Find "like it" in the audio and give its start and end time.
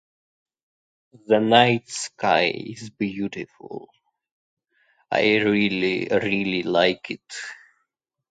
6.63-7.31